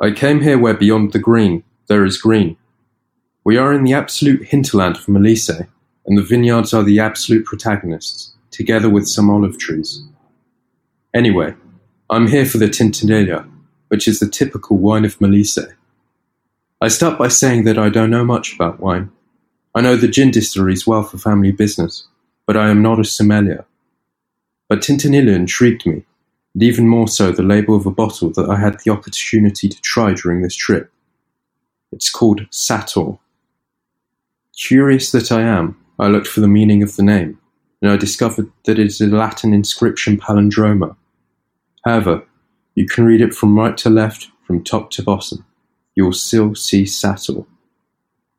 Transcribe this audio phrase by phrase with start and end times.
[0.00, 2.56] I came here where beyond the green there is green.
[3.42, 5.66] We are in the absolute hinterland of Molise,
[6.06, 10.04] and the vineyards are the absolute protagonists, together with some olive trees.
[11.12, 11.54] Anyway,
[12.10, 13.50] I'm here for the Tintinella,
[13.88, 15.74] which is the typical wine of Molise.
[16.80, 19.10] I start by saying that I don't know much about wine.
[19.74, 22.06] I know the gin distilleries well for family business,
[22.46, 23.64] but I am not a sommelier.
[24.68, 26.04] But Tintinella intrigued me,
[26.54, 29.80] and even more so the label of a bottle that I had the opportunity to
[29.82, 30.92] try during this trip.
[31.92, 33.18] It's called Sator.
[34.56, 37.38] Curious that I am, I looked for the meaning of the name,
[37.80, 40.96] and I discovered that it is a Latin inscription palindroma.
[41.84, 42.24] However,
[42.74, 45.44] you can read it from right to left, from top to bottom
[45.98, 47.44] you will still see Sator.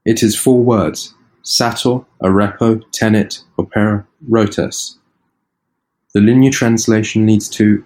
[0.06, 1.14] It is four words:
[1.44, 4.96] Sator, Arepo, Tenet, Opera, Rotas.
[6.14, 7.84] The linear translation leads to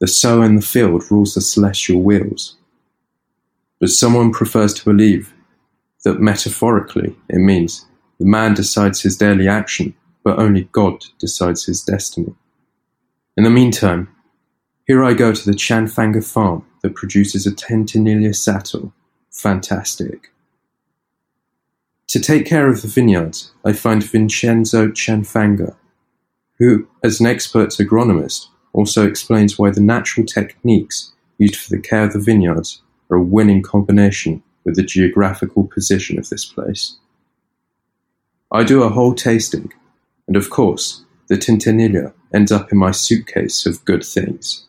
[0.00, 2.56] the sower in the field rules the celestial wheels.
[3.80, 5.32] But someone prefers to believe
[6.04, 7.86] that metaphorically it means
[8.18, 12.34] the man decides his daily action, but only God decides his destiny.
[13.36, 14.08] In the meantime,
[14.86, 18.92] here I go to the Cianfagna farm that produces a Tintinella Sator
[19.30, 20.32] fantastic.
[22.08, 25.74] To take care of the vineyards, I find Vincenzo Cianfagna,
[26.58, 28.46] who, as an expert agronomist,
[28.76, 33.22] also explains why the natural techniques used for the care of the vineyards are a
[33.22, 36.96] winning combination with the geographical position of this place.
[38.52, 39.72] I do a whole tasting,
[40.28, 44.65] and of course, the Tintinella ends up in my suitcase of good things.